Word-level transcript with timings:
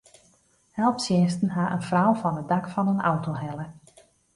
Helptsjinsten 0.77 1.49
ha 1.55 1.63
in 1.75 1.83
frou 1.89 2.11
fan 2.21 2.39
it 2.41 2.49
dak 2.51 2.65
fan 2.73 2.91
in 2.93 3.05
auto 3.11 3.31
helle. 3.41 3.67